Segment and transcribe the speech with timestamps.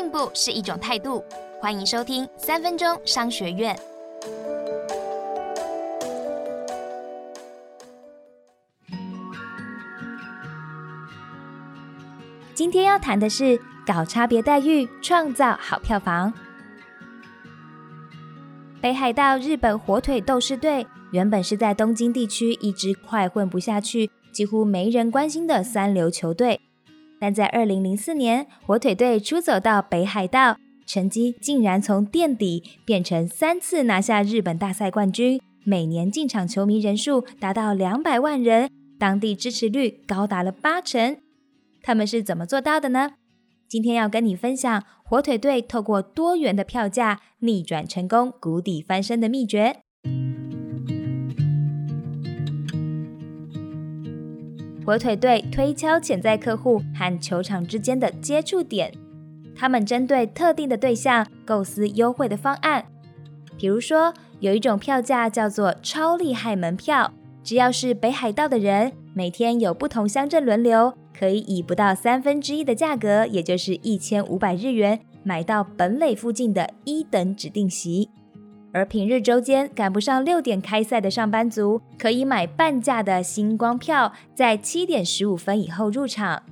[0.00, 1.22] 进步是一种态度。
[1.60, 3.78] 欢迎收听三分钟商学院。
[12.54, 16.32] 今天要谈的是搞差别待遇，创造好票房。
[18.80, 26.58] 北海道日本火腿斗士队原本是在东京地区一支快混不下去、几乎没人关心的三流球队，
[27.20, 30.56] 但在二零零四年，火腿队出走到北海道，
[30.86, 41.18] 成绩竟然从垫底变成三次拿下日本大赛冠军，每年进场球迷人数达到两百万人，当地支持率高达了八成。
[41.82, 43.12] 他们是怎么做到的呢？
[43.68, 49.76] 今天要跟你分享火腿队透过多元的票价逆转成功、谷底翻身的秘诀。
[54.90, 58.92] 火腿队推敲潜在客户和球场之间的接触点，
[59.54, 62.84] 他们针对特定的对象构思优惠的方案。
[63.56, 67.12] 比如说，有一种票价叫做“超厉害门票”，
[67.44, 70.92] 只要是北海道的人，每天有不同乡镇轮流。
[71.16, 78.08] 可以以不到三分之一的价格，也就是一千五百日元，买到本垒附近的一等指定席。
[78.72, 86.44] 而平日周间赶不上六点开赛的上班族，可以买半价的星光票，在七点十五分以后入场。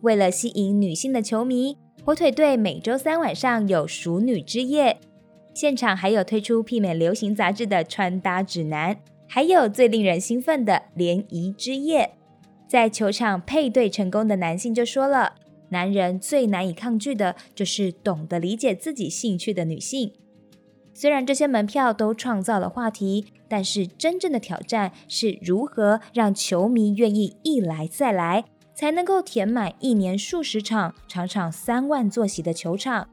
[0.00, 4.98] 为了吸引女性的球迷，火腿队每周三晚上有熟女之夜，
[5.54, 8.96] 现场还有推出媲美流行杂志的穿搭指南，
[9.28, 12.10] 还有最令人兴奋的联谊之夜。
[12.66, 15.34] 在球场配对成功的男性就说了
[15.70, 20.12] ：“男人最难以抗拒的就是懂得理解自己兴趣的女性。”
[20.94, 33.08] 虽然这些门票都创造了话题，但是真正的挑战是如何让球迷愿意一来再来，才能够填满一年数十场、场场三万座席的球场。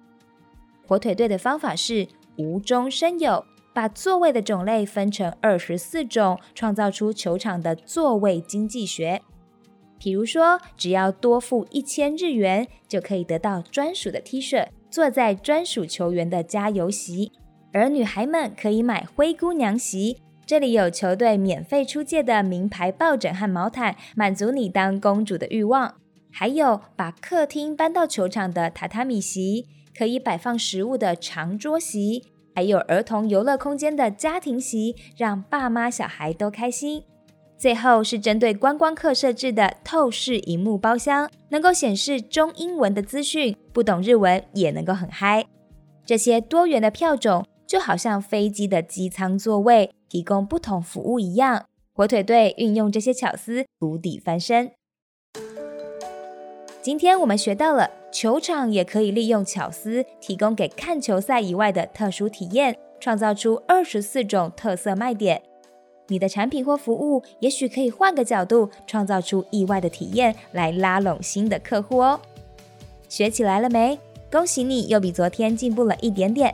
[0.87, 2.07] 火腿队的方法是
[2.37, 9.21] 无中生有，把座位的种类分成二十四种，创造出球场的座位经济学。
[9.97, 17.31] 比如说，只要多付一千日元，就可以得到专属的 T 恤，坐在专属球员的加油席；
[17.73, 25.95] 而女孩们可以买灰姑娘席，这里有球队免费出借的名牌抱枕和毛毯，满足你当公主的欲望。
[26.33, 29.67] 还有把客厅搬到球场的榻榻米席，
[29.97, 32.23] 可以摆放食物的长桌席，
[32.55, 37.03] 还有儿童游乐空间的家庭席，让爸妈小孩都开心。
[37.57, 45.45] 最后是针对观光客设置的透视荧幕包厢，能够显示中英文的资讯，不懂日文也能够很嗨。
[46.03, 51.67] 这些多元的票种就好像飞机的机舱座位，提供不同服务一样。
[51.93, 54.71] 火腿队运用这些巧思，谷底翻身。
[56.81, 65.41] 今天我们学到了，球场也可以利用巧思，提供给看球赛以外的特殊体验，创造出二十四种特色卖点。
[66.09, 72.19] 你的产品或服务也许可以换个角度，创造出意外的体验，来拉拢新的客户哦。
[73.07, 73.97] 学起来了没？
[74.29, 76.53] 恭喜你又比昨天进步了一点点。